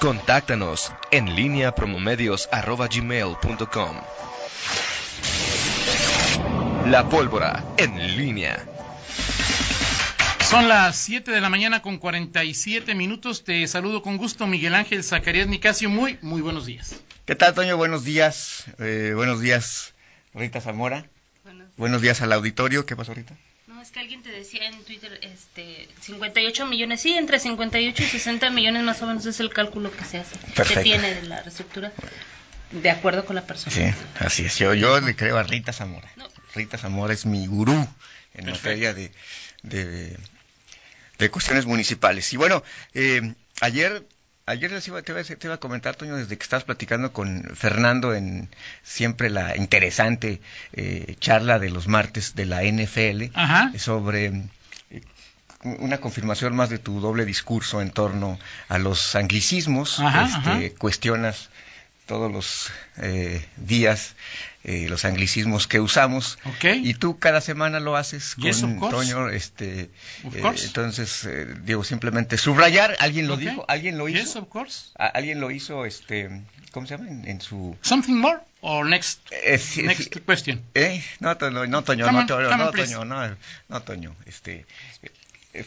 [0.00, 3.96] Contáctanos en línea promomedios.com.
[6.86, 8.64] La pólvora en línea.
[10.48, 13.42] Son las 7 de la mañana con 47 minutos.
[13.42, 15.90] Te saludo con gusto, Miguel Ángel Zacarías Nicasio.
[15.90, 16.94] Muy, muy buenos días.
[17.24, 17.76] ¿Qué tal, Toño?
[17.76, 18.66] Buenos días.
[18.78, 19.94] Eh, buenos días,
[20.32, 21.06] Rita Zamora.
[21.76, 22.22] Buenos días.
[22.22, 22.86] al auditorio.
[22.86, 23.34] ¿Qué pasó, Rita?
[23.78, 27.00] No, es que alguien te decía en Twitter, este, 58 millones.
[27.00, 30.34] Sí, entre 58 y 60 millones más o menos es el cálculo que se hace.
[30.64, 31.92] Se tiene de la reestructura.
[32.72, 33.76] De acuerdo con la persona.
[33.76, 33.84] Sí,
[34.18, 34.58] así es.
[34.58, 36.10] Yo, yo le creo a Rita Zamora.
[36.56, 37.88] Rita Zamora es mi gurú
[38.34, 39.12] en materia de,
[39.62, 42.32] de, cuestiones municipales.
[42.32, 42.64] Y bueno,
[42.94, 44.04] eh, ayer
[44.48, 48.48] Ayer te iba, te, iba, a comentar, Toño, desde que estabas platicando con Fernando en
[48.82, 50.40] siempre la interesante
[50.72, 53.24] eh, charla de los martes de la NFL
[53.76, 54.26] sobre
[54.90, 55.02] eh,
[55.60, 58.38] una confirmación más de tu doble discurso en torno
[58.70, 60.00] a los anglicismos.
[60.00, 61.50] este, Cuestionas
[62.08, 64.16] todos los eh, días
[64.64, 66.38] eh, los anglicismos que usamos.
[66.62, 69.28] Y tú cada semana lo haces con Toño.
[69.28, 74.48] Este, eh, entonces, eh, digo, simplemente subrayar, alguien lo dijo, alguien lo hizo.
[74.96, 76.42] alguien lo hizo, este,
[76.72, 77.08] ¿cómo se llama?
[77.08, 77.78] En, su...
[77.82, 79.20] Something more or next,
[79.76, 80.62] next question.
[81.20, 83.36] No, Toño, no, Toño, no, Toño, no, Toño, no,
[83.68, 84.66] no, Toño, este,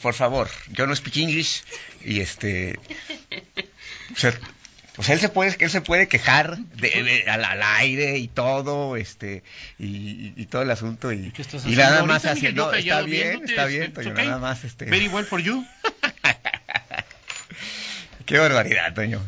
[0.02, 1.64] por favor, yo no speak English
[2.03, 2.78] y este...
[4.95, 9.44] pues él se puede él se puede quejar de, al, aire y todo este
[9.80, 11.34] y, todo el asunto y,
[11.66, 15.42] y nada más haciendo está bien está bien Toño nada más este very well for
[15.42, 15.66] you
[18.25, 19.22] qué barbaridad Toño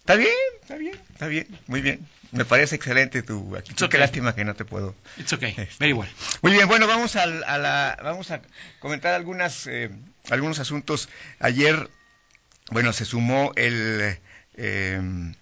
[0.00, 0.30] está bien
[0.62, 3.90] está bien está bien muy bien me parece excelente tu actitud.
[3.90, 4.94] Qué lástima que no te puedo.
[5.18, 5.50] It's okay.
[5.50, 6.08] Este, very well.
[6.40, 8.40] Muy bien, bueno, vamos a, la, vamos a
[8.80, 9.90] comentar algunas, eh,
[10.30, 11.10] algunos asuntos.
[11.40, 11.90] Ayer,
[12.70, 14.18] bueno, se sumó el
[14.56, 15.34] eh, el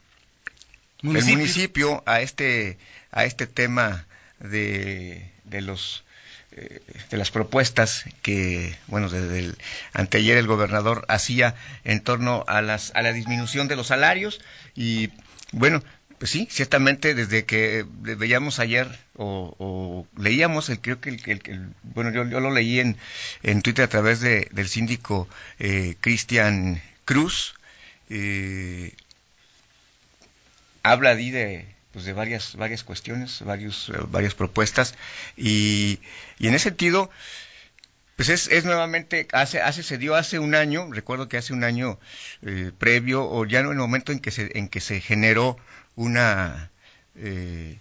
[1.02, 2.02] municipio.
[2.06, 2.78] a este
[3.12, 4.06] a este tema
[4.38, 6.04] de, de los
[6.52, 9.58] eh, de las propuestas que bueno desde el
[9.92, 11.54] anteayer el gobernador hacía
[11.84, 14.40] en torno a las a la disminución de los salarios
[14.74, 15.10] y
[15.52, 15.82] bueno
[16.18, 22.28] pues sí ciertamente desde que veíamos ayer o, leíamos el creo que el, bueno yo,
[22.28, 22.96] yo, lo leí en
[23.42, 25.28] en Twitter a través de, del síndico
[25.58, 27.54] eh, Cristian Cruz
[28.10, 28.92] eh,
[30.82, 34.94] habla ahí de, pues de varias, varias cuestiones, varios, eh, varias propuestas,
[35.36, 36.00] y,
[36.38, 37.10] y, en ese sentido,
[38.16, 41.64] pues es, es, nuevamente, hace, hace, se dio hace un año, recuerdo que hace un
[41.64, 41.98] año
[42.42, 45.56] eh, previo, o ya no en el momento en que se, en que se generó
[45.96, 46.70] una,
[47.16, 47.78] eh,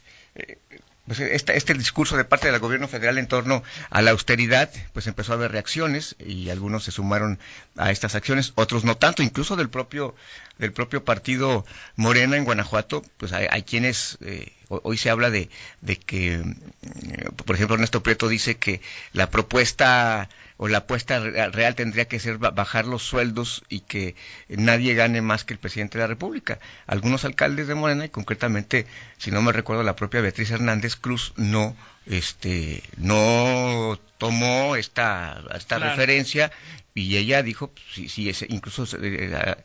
[1.09, 5.07] pues este, este, discurso de parte del gobierno federal en torno a la austeridad, pues
[5.07, 7.39] empezó a haber reacciones y algunos se sumaron
[7.77, 10.13] a estas acciones, otros no tanto, incluso del propio
[10.59, 11.65] del propio partido
[11.95, 15.49] Morena en Guanajuato, pues hay, quienes eh, hoy se habla de,
[15.81, 18.79] de que, mm, por ejemplo, Ernesto Prieto dice que
[19.11, 20.29] la propuesta
[20.61, 24.15] o la apuesta real tendría que ser bajar los sueldos y que
[24.49, 26.59] nadie gane más que el presidente de la República.
[26.85, 28.85] Algunos alcaldes de Morena y concretamente,
[29.17, 31.77] si no me recuerdo, la propia Beatriz Hernández Cruz no
[32.07, 36.51] este no tomó esta esta referencia
[36.93, 39.55] y ella dijo si, si incluso eh,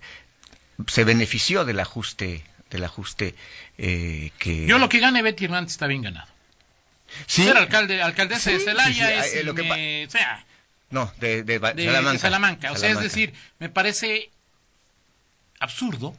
[0.87, 3.35] se benefició del ajuste del ajuste
[3.79, 6.29] eh, que yo lo que gane Betty Hernández está bien ganado
[7.27, 7.45] ¿Sí?
[7.45, 10.45] ser alcalde alcaldesa de Celaya es eh, lo que sea
[10.95, 12.71] no, de, de, Salamanca.
[12.71, 14.31] O sea, es decir, me parece
[15.59, 16.17] absurdo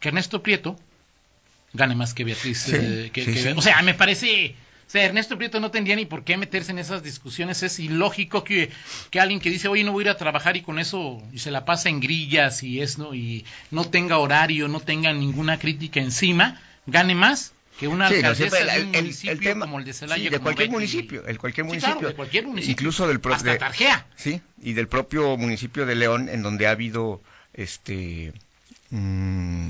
[0.00, 0.76] que Ernesto Prieto
[1.72, 2.68] gane más que Beatriz.
[2.68, 4.56] Eh, o sea, me parece...
[4.88, 7.62] O sea, Ernesto Prieto no tendría ni por qué meterse en esas discusiones.
[7.62, 8.70] Es ilógico que,
[9.10, 11.38] que alguien que dice, oye, no voy a ir a trabajar y con eso y
[11.38, 13.14] se la pasa en grillas y es, ¿no?
[13.14, 18.82] Y no tenga horario, no tenga ninguna crítica encima, gane más que una alcaldesa de
[18.82, 22.72] un municipio como el de Celaya de cualquier municipio el cualquier municipio, cualquier municipio.
[22.72, 23.58] incluso del propio
[24.16, 27.20] sí y del propio municipio de León en donde ha habido
[27.54, 28.32] este
[28.90, 29.68] mm,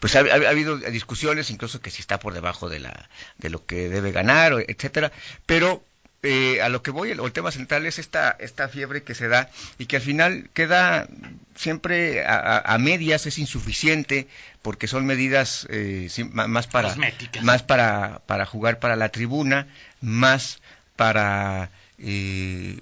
[0.00, 3.88] pues ha, habido discusiones incluso que si está por debajo de la de lo que
[3.88, 5.12] debe ganar etcétera.
[5.44, 5.82] Pero
[6.24, 9.50] eh, a lo que voy, el, tema central es esta, esta fiebre que se da
[9.78, 11.06] y que al final queda
[11.54, 14.26] siempre a, medias, es insuficiente
[14.68, 16.94] porque son medidas eh, más para
[17.40, 19.66] más para, para jugar para la tribuna,
[20.02, 20.60] más
[20.94, 22.76] para eh,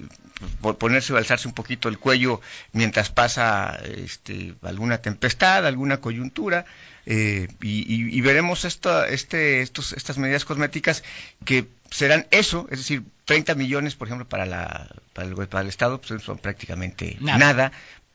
[0.80, 2.40] ponerse o alzarse un poquito el cuello
[2.72, 6.64] mientras pasa este, alguna tempestad, alguna coyuntura.
[7.06, 11.04] Eh, y, veremos esta, este, estos, estas medidas cosméticas
[11.44, 15.68] que serán eso, es decir, 30 millones, por ejemplo, para, la, para, el, para el
[15.68, 17.70] Estado, pues son prácticamente nada.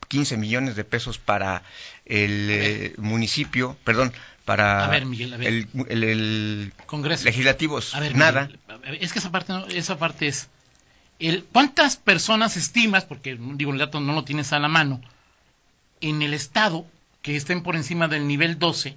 [0.08, 1.62] 15 millones de pesos para
[2.04, 4.12] el eh, municipio, perdón,
[4.44, 7.80] para El, Congreso legislativo,
[8.14, 8.50] nada.
[9.00, 10.48] es que esa parte, esa parte es
[11.18, 15.00] el, ¿cuántas personas estimas, porque digo el dato no lo tienes a la mano,
[16.00, 16.84] en el estado
[17.22, 18.96] que estén por encima del nivel 12,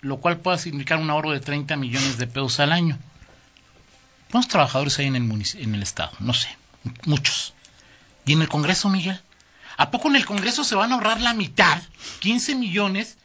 [0.00, 2.98] lo cual pueda significar un ahorro de 30 millones de pesos al año?
[4.30, 6.12] ¿Cuántos trabajadores hay en el, en el estado?
[6.20, 6.48] No sé,
[7.06, 7.54] muchos.
[8.24, 9.20] ¿Y en el Congreso, Miguel?
[9.78, 11.80] ¿A poco en el Congreso se van a ahorrar la mitad,
[12.18, 13.16] 15 millones?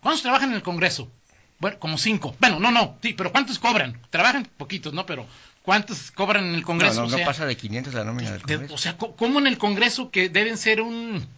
[0.00, 1.10] ¿Cuántos trabajan en el Congreso?
[1.58, 2.34] Bueno, como cinco.
[2.40, 4.00] Bueno, no, no, sí, pero ¿cuántos cobran?
[4.08, 5.04] Trabajan poquitos, ¿no?
[5.04, 5.26] Pero
[5.62, 7.06] ¿cuántos cobran en el Congreso?
[7.06, 8.74] No, no, pasa de 500 la nómina del Congreso.
[8.74, 11.28] o sea, ¿cómo en el Congreso que deben ser un...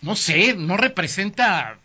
[0.00, 1.78] No sé, no representa...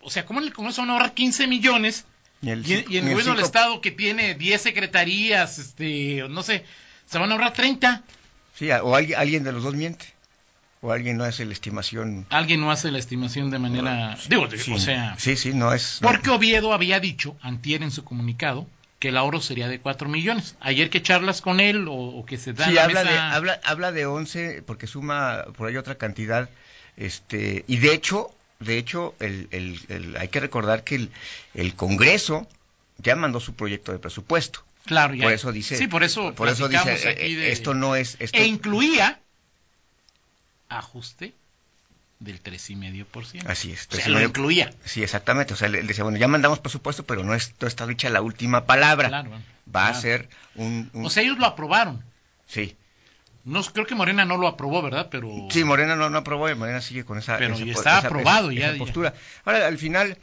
[0.00, 2.06] O sea, ¿cómo en el Congreso van a ahorrar 15 millones?
[2.40, 6.64] Y, el, el gobierno del Estado que tiene 10 secretarías, este, no sé,
[7.04, 8.02] se van a ahorrar 30.
[8.54, 10.06] Sí, o alguien, de los dos miente.
[10.80, 12.26] O alguien no hace la estimación.
[12.30, 14.16] Alguien no hace la estimación de manera.
[14.28, 15.16] digo, o sea.
[15.18, 15.98] Sí, sí, no es.
[16.02, 18.66] Porque Oviedo había dicho, antier en su comunicado,
[18.98, 20.56] que el ahorro sería de 4 millones.
[20.60, 22.66] Ayer que charlas con él o, que se da.
[22.66, 26.48] Sí, habla, de, habla, habla de 11, porque suma por ahí otra cantidad.
[26.96, 28.30] este Y de hecho,
[28.60, 31.10] de hecho el, el, hay que recordar que el,
[31.54, 32.46] el Congreso
[32.98, 34.64] ya mandó su proyecto de presupuesto.
[34.86, 35.76] Claro, Por eso dice.
[35.76, 36.34] Sí, por eso.
[36.34, 36.92] Por eso dice.
[37.10, 38.16] Eh, esto no es.
[38.18, 38.36] Esto...
[38.36, 39.20] E incluía
[40.68, 41.32] ajuste
[42.18, 43.46] del 3,5%.
[43.46, 43.88] Así es.
[43.90, 44.72] O sea, lo incluía.
[44.84, 45.54] Sí, exactamente.
[45.54, 48.66] O sea, él decía, bueno, ya mandamos presupuesto, pero no, es, está dicha la última
[48.66, 49.08] palabra.
[49.08, 49.30] Claro,
[49.74, 52.04] Va a ser un, O sea, ellos lo aprobaron.
[52.46, 52.76] Sí.
[53.44, 55.08] No, creo que Morena no lo aprobó, ¿verdad?
[55.10, 55.30] Pero...
[55.50, 59.14] Sí, Morena no, no aprobó y Morena sigue con esa, pero está aprobado ya, postura.
[59.44, 60.16] Ahora, al final,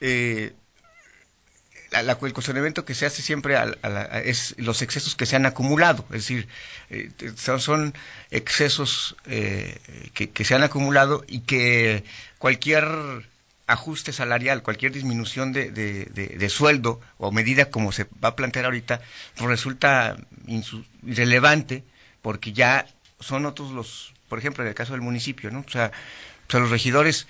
[0.00, 0.54] eh,
[1.90, 3.56] la, el cuestionamiento que se hace siempre
[4.24, 6.48] es los excesos que se han acumulado, es decir,
[6.90, 7.94] eh, son,
[8.30, 9.78] excesos eh,
[10.12, 12.04] que, se han acumulado y que
[12.38, 12.86] cualquier
[13.66, 19.00] ajuste salarial, cualquier disminución de, sueldo o medida como se va a plantear ahorita,
[19.36, 20.16] pues resulta
[21.06, 21.84] irrelevante
[22.22, 22.86] porque ya
[23.20, 25.64] son otros los, por ejemplo, en el caso del municipio, ¿no?
[25.66, 25.92] O sea
[26.56, 27.26] los regidores,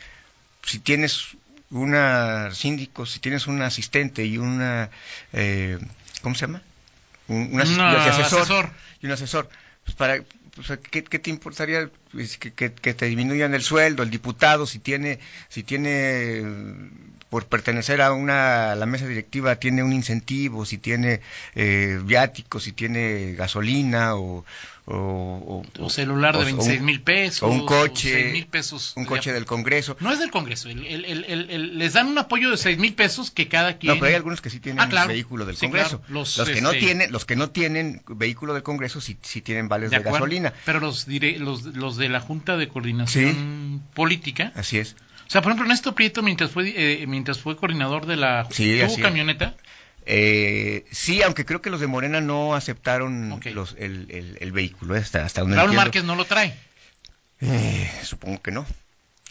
[0.62, 1.37] si tienes
[1.70, 4.91] una síndico, si tienes un asistente y una,
[5.32, 5.79] eh,
[6.23, 6.62] ¿cómo se llama?
[7.29, 8.70] Un, asesor,
[9.03, 9.50] y un asesor,
[9.85, 10.23] pues para,
[10.90, 14.02] ¿qué, te importaría pues, que, que, te disminuyan el sueldo?
[14.02, 15.19] El diputado, si tiene,
[15.49, 16.43] si tiene,
[17.31, 21.20] por pertenecer a una, la mesa directiva, tiene un incentivo, si tiene
[21.55, 24.44] eh, viáticos, si tiene gasolina o,
[24.90, 27.43] o, celular de 26 mil pesos.
[27.43, 28.32] O un coche.
[28.32, 28.94] mil pesos.
[28.96, 29.96] Un coche del Congreso.
[30.00, 30.69] No es del Congreso.
[30.70, 33.93] les dan un apoyo de 6 mil pesos que cada quien.
[33.93, 36.00] No, pero hay algunos que sí tienen ah, vehículo del Congreso.
[36.08, 39.69] Los, que no este, tienen, los que no tienen vehículo del Congreso sí, sí tienen
[39.69, 40.47] vales de, gasolina.
[40.64, 44.52] Pero los, los, los de la Junta de Coordinación Política.
[44.54, 44.96] Así es.
[45.26, 48.46] O sea, por ejemplo, Néstor Prieto, mientras fue, eh, mientras fue coordinador de la.
[48.50, 49.54] Sí, ¿Tuvo camioneta?
[50.10, 55.00] Eh, sí, aunque creo que los de Morena no aceptaron los, el, el, vehículo, eh,
[55.00, 56.54] hasta, hasta donde Raúl Márquez no lo trae.
[57.42, 58.64] Eh, supongo que no.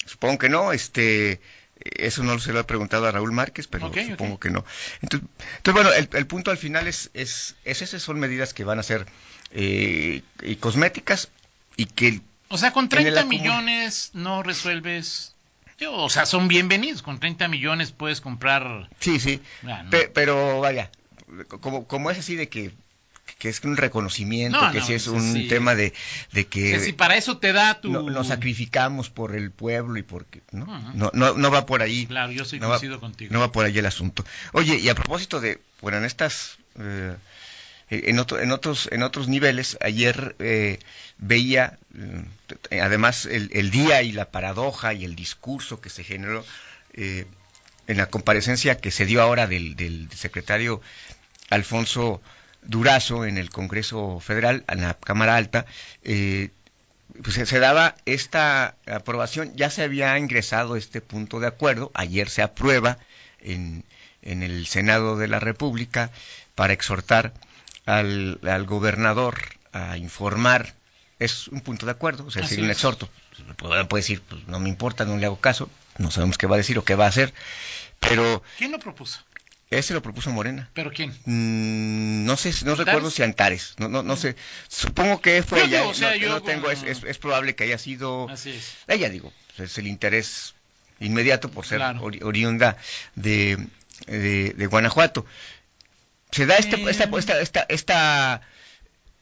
[0.06, 0.72] Supongo que no.
[0.72, 1.42] Este,
[1.80, 4.66] eso no se lo he preguntado a Raúl Márquez, pero supongo que no.
[5.02, 5.28] Entonces,
[5.74, 9.06] bueno, el, punto al final es, es, es, esas son medidas que van a ser
[9.52, 10.22] eh,
[10.60, 11.30] cosméticas
[11.76, 12.22] y que...
[12.50, 15.36] O sea, con 30 millones no resuelves
[15.86, 17.04] o sea, son bienvenidos.
[17.04, 18.90] Con 30 millones puedes comprar.
[19.00, 19.42] Sí, sí.
[20.14, 20.90] pero vaya,
[21.62, 22.72] como, como es así de que
[23.38, 25.94] que es un reconocimiento, que si es un tema de,
[26.32, 26.80] de que...
[26.80, 27.92] si para eso te da tu...
[27.92, 30.42] No, nos sacrificamos por el pueblo y porque...
[30.52, 30.66] ¿no?
[30.94, 32.08] no, no, no va por ahí.
[32.08, 33.34] Claro, yo soy coincido contigo.
[33.34, 34.24] No va por ahí el asunto.
[34.54, 36.58] Oye, y a propósito de, bueno, en estas...
[36.80, 37.16] Eh,
[37.90, 40.80] en, otro, en, otros, en otros niveles, ayer eh,
[41.18, 41.78] veía,
[42.70, 46.46] eh, además, el, día y la paradoja y el discurso que se generó
[46.94, 47.26] eh,
[47.88, 50.82] en la comparecencia que se dio ahora del, secretario
[51.50, 52.22] Alfonso
[52.68, 55.66] Durazo en el Congreso Federal, en la Cámara Alta,
[56.04, 62.42] pues se daba esta aprobación, ya se había ingresado este punto de acuerdo, ayer se
[62.42, 62.98] aprueba
[63.40, 63.84] en,
[64.22, 66.12] en el Senado de la República
[66.56, 67.34] para exhortar
[67.86, 69.38] al, al gobernador
[69.72, 70.76] a informar
[71.20, 73.10] es un punto de acuerdo, o sea, es un exhorto.
[73.58, 76.58] Puede, decir, pues, no me importa, no le hago caso, no sabemos qué va a
[76.58, 77.34] decir o qué va a hacer,
[78.00, 78.44] pero...
[78.58, 79.22] ¿Quién lo propuso?
[79.70, 80.70] Ese lo propuso Morena.
[80.74, 81.12] ¿Pero quién?
[81.26, 84.36] Mm, no sé, no recuerdo si Antares, no, no, no sé.
[84.70, 85.84] Supongo que fue ella.
[86.28, 88.30] no, tengo, es, es, probable que haya sido.
[88.30, 88.76] Así es.
[88.88, 90.56] Ella, digo, es el interés
[91.00, 91.82] inmediato por ser
[92.22, 92.78] oriunda
[93.16, 93.68] de,
[94.08, 95.26] de, de Guanajuato
[96.32, 98.42] se da este, esta, esta, esta,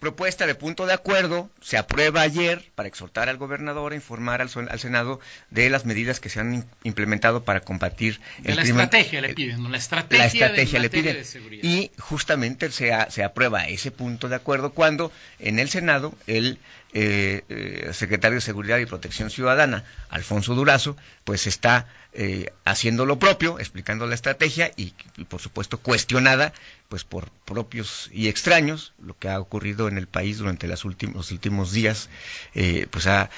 [0.05, 4.49] propuesta de punto de acuerdo se aprueba ayer para exhortar al gobernador a informar al,
[4.49, 5.19] Senado
[5.49, 9.77] de las medidas que se han implementado para combatir el la Estrategia le piden, la
[9.79, 11.23] estrategia, la estrategia le piden.
[11.63, 16.59] Y justamente se, se aprueba ese punto de acuerdo cuando en el Senado el
[16.97, 23.19] eh, eh, secretario de Seguridad y Protección Ciudadana, Alfonso Durazo, pues está eh, haciendo lo
[23.19, 24.93] propio, explicando la estrategia y,
[25.27, 26.53] por supuesto cuestionada
[26.87, 31.73] pues por propios y extraños, lo que ha ocurrido en el país durante los últimos
[31.73, 32.07] días,
[32.53, 33.29] eh, pues ha,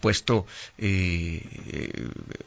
[0.00, 0.44] puesto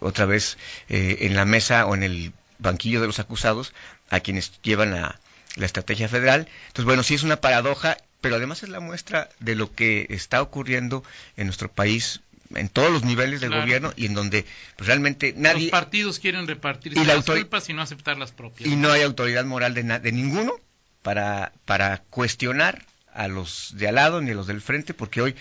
[0.02, 0.58] otra vez
[0.90, 3.72] en la mesa o en el banquillo de los acusados
[4.10, 5.18] a quienes llevan la,
[5.56, 6.50] la estrategia federal.
[6.68, 10.42] Entonces, bueno, sí es una paradoja pero además es la muestra de lo que está
[10.42, 11.04] ocurriendo
[11.36, 12.22] en nuestro país
[12.56, 15.64] en todos los niveles del gobierno y en donde pues, realmente nadie...
[15.64, 18.70] Los partidos quieren repartir las culpas y no aceptar las propias.
[18.70, 20.54] Y no hay autoridad moral de, de ninguno
[21.02, 25.36] para, para cuestionar a los de al lado ni a los del frente, porque hoy,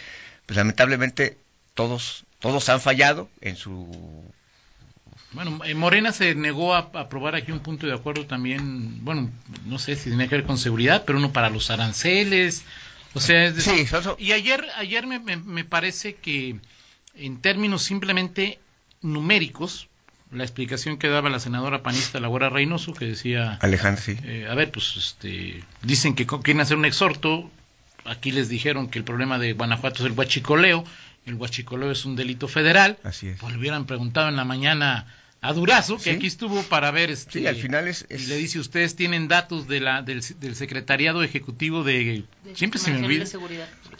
[0.47, 1.37] pues lamentablemente,
[1.75, 4.25] todos, todos han fallado en su
[5.33, 9.31] bueno, eh, Morena se negó a aprobar aquí un punto de acuerdo también, bueno,
[9.67, 12.65] no sé si tiene que ver con seguridad, pero uno para los aranceles,
[13.15, 13.87] o sea, sí,
[14.19, 16.57] y ayer, ayer me, me, parece que
[17.17, 18.61] en términos simplemente
[19.03, 19.89] numéricos,
[20.31, 23.59] la explicación que daba la senadora panista Laura Reynoso, que decía...
[23.63, 24.17] Alejandro, sí.
[24.23, 27.51] Eh, a ver, pues este, dicen que quieren hacer un exhorto,
[28.05, 30.85] aquí les dijeron que el problema de Guanajuato es el huachicoleo,
[31.27, 32.99] el huachicoleo es un delito federal.
[33.03, 33.39] Así es.
[33.39, 35.07] Pues le hubieran preguntado en la mañana
[35.43, 37.11] a Durazo, que aquí estuvo para ver.
[37.11, 41.23] Este, sí, al final es, Y le dice: Ustedes tienen datos de la, del, Secretariado
[41.23, 42.25] Ejecutivo de.
[42.55, 43.27] siempre se me olvida.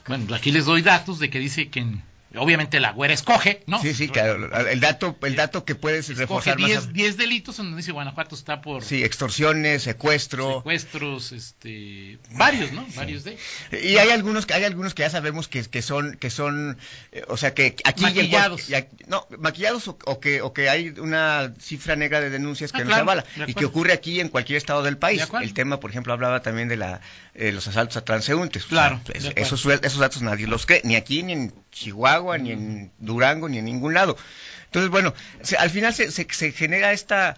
[0.07, 2.03] Bueno, aquí les doy datos de que dice que en
[2.37, 3.81] Obviamente la güera escoge, ¿no?
[3.83, 4.57] Sí, sí, claro.
[4.69, 6.93] El dato, el dato que puedes reforzar más.
[6.93, 8.85] 10 delitos donde dice Guanajuato está por.
[8.85, 10.59] Sí, extorsiones, secuestro.
[10.59, 12.19] Secuestros, este.
[12.31, 12.87] Varios, ¿no?
[12.95, 13.37] Varios de.
[13.83, 16.79] Y hay algunos, hay algunos que ya sabemos que, que son, que son,
[17.11, 18.03] eh, o sea, que aquí.
[18.03, 18.69] Maquillados.
[19.09, 22.95] no, maquillados o, que, o que hay una cifra negra de denuncias que ah, no
[22.95, 23.25] se avala.
[23.47, 25.27] Y que ocurre aquí en cualquier estado del país.
[25.43, 27.01] El tema, por ejemplo, hablaba también de la,
[27.35, 28.67] eh, los asaltos a transeúntes.
[28.67, 29.01] Claro.
[29.35, 33.59] esos, esos datos nadie los cree, ni aquí ni en Chihuahua, ni en Durango, ni
[33.59, 34.17] en ningún lado.
[34.67, 35.15] Entonces, bueno,
[35.59, 37.37] al final se, se, genera esta,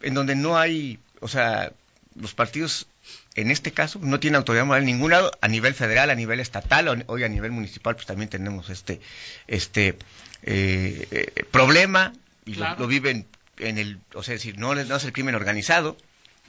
[0.00, 1.72] en donde no hay, o sea,
[2.16, 2.86] los partidos
[3.34, 6.40] en este caso no tienen autoridad moral en ningún lado, a nivel federal, a nivel
[6.40, 9.00] estatal, hoy a nivel municipal, pues también tenemos este,
[9.46, 9.96] este
[10.42, 12.12] eh, eh, problema,
[12.44, 13.26] y lo, viven
[13.58, 15.96] en el, o sea, decir, no, no es el crimen organizado.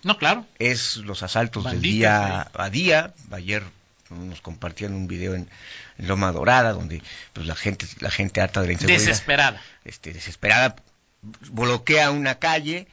[0.04, 0.46] No, claro.
[0.60, 3.14] Es los asaltos del día a día.
[3.32, 3.64] Ayer
[4.14, 5.50] nos compartían un video en,
[5.98, 7.04] Loma Dorada donde
[7.34, 10.76] pues la gente la gente harta de la inseguridad desesperada este desesperada
[11.52, 12.88] bloquea una calle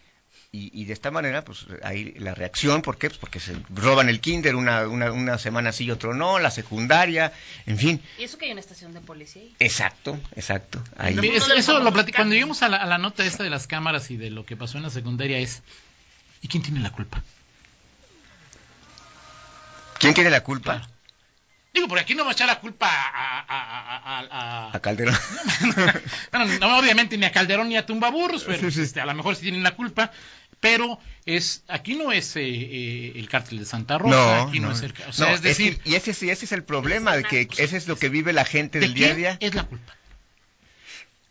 [0.53, 3.09] y, de esta manera pues ahí la reacción ¿por qué?
[3.09, 6.51] Pues porque se roban el kinder una, una, una semana sí y otro no la
[6.51, 7.33] secundaria
[7.67, 11.17] en fin y eso que hay una estación de policía exacto exacto ahí.
[11.57, 14.31] eso, lo cuando llegamos a la, a la nota esta de las cámaras y de
[14.31, 15.63] lo que pasó en la secundaria es
[16.43, 17.23] ¿y quién tiene la culpa?
[20.01, 20.89] ¿Quién tiene la culpa?
[21.73, 23.45] Digo, porque aquí no va a echar la culpa a...
[23.49, 25.17] A, a, Calderón.
[26.33, 29.43] bueno, no, obviamente ni a Calderón ni a Tumbaburros, pero este, a lo mejor sí
[29.43, 30.11] tienen la culpa.
[30.59, 34.83] Pero es aquí no es eh, eh, el cártel de Santa Rosa, aquí no, es
[34.83, 34.93] el...
[35.09, 35.81] O sea, es decir...
[35.85, 38.79] y ese, ese es el problema, de que ese es lo que vive la gente
[38.81, 39.39] del día a día.
[39.41, 39.97] es la culpa?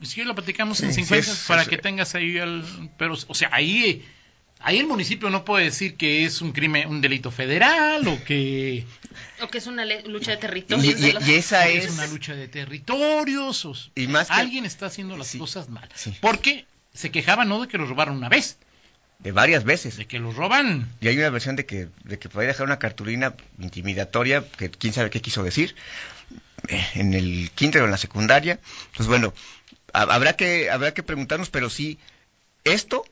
[0.01, 2.63] Si lo platicamos en 50 para que tengas ahí el...
[2.97, 4.05] Pero, o sea, ahí
[4.61, 8.85] Ahí el municipio no puede decir que es un crimen, un delito federal o que...
[9.41, 10.85] O que es una lucha de territorios.
[10.85, 11.89] Y, esa es...
[11.91, 13.91] una lucha de territorios.
[13.95, 15.87] y más Alguien está haciendo las cosas mal.
[16.19, 18.57] Porque se quejaban no de que los robaron una vez.
[19.19, 19.95] De varias veces.
[19.95, 20.89] De que los roban.
[20.99, 24.91] Y hay una versión de que, de que puede dejar una cartulina intimidatoria, que quién
[24.91, 25.75] sabe qué quiso decir,
[26.67, 28.59] eh, en el quinto o en la secundaria.
[28.95, 29.33] Pues bueno,
[29.93, 31.97] habrá que, habrá que preguntarnos, pero sí,
[32.65, 33.05] esto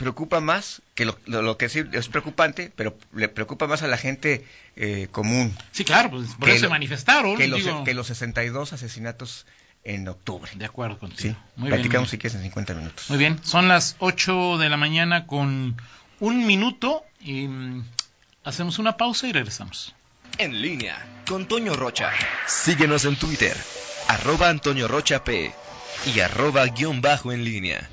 [0.00, 3.98] preocupa más que lo, lo, que sí es preocupante, pero le preocupa más a la
[3.98, 5.54] gente eh, común.
[5.72, 7.36] Sí, claro, pues por eso se manifestaron.
[7.36, 9.46] Que, los, que los 62 asesinatos
[9.84, 10.50] en octubre.
[10.54, 11.34] De acuerdo contigo.
[11.34, 13.10] Sí, Muy platicamos si quieres en 50 minutos.
[13.10, 15.76] Muy bien, son las 8 de la mañana con
[16.18, 17.84] un minuto y mm,
[18.44, 19.94] hacemos una pausa y regresamos.
[20.38, 22.10] En línea con Toño Rocha.
[22.46, 23.54] Síguenos en Twitter,
[24.08, 25.52] arroba Antonio Rocha P
[26.06, 27.86] y arroba guion bajo en línea.